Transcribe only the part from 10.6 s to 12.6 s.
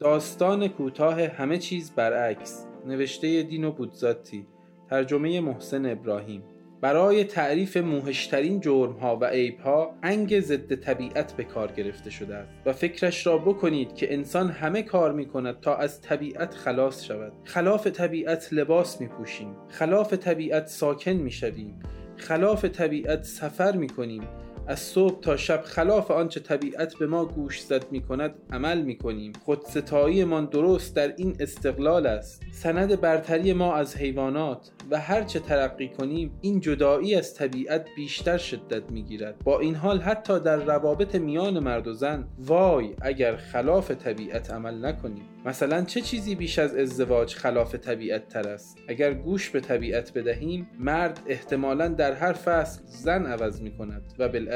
طبیعت به کار گرفته شده است